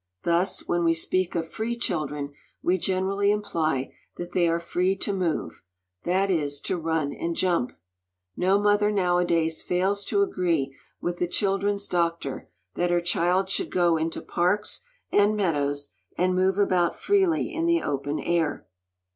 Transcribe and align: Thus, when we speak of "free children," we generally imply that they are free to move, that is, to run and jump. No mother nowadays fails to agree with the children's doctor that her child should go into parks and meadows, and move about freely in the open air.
Thus, 0.23 0.67
when 0.67 0.83
we 0.83 0.95
speak 0.95 1.35
of 1.35 1.47
"free 1.47 1.77
children," 1.77 2.33
we 2.63 2.79
generally 2.79 3.29
imply 3.29 3.93
that 4.17 4.31
they 4.31 4.47
are 4.47 4.57
free 4.59 4.95
to 4.95 5.13
move, 5.13 5.61
that 6.05 6.31
is, 6.31 6.59
to 6.61 6.75
run 6.77 7.13
and 7.13 7.35
jump. 7.35 7.73
No 8.35 8.57
mother 8.57 8.91
nowadays 8.91 9.61
fails 9.61 10.03
to 10.05 10.23
agree 10.23 10.75
with 11.01 11.17
the 11.17 11.27
children's 11.27 11.87
doctor 11.87 12.49
that 12.73 12.89
her 12.89 12.99
child 12.99 13.51
should 13.51 13.69
go 13.69 13.95
into 13.95 14.23
parks 14.23 14.81
and 15.11 15.35
meadows, 15.37 15.89
and 16.17 16.33
move 16.33 16.57
about 16.57 16.95
freely 16.95 17.53
in 17.53 17.67
the 17.67 17.83
open 17.83 18.17
air. 18.19 18.65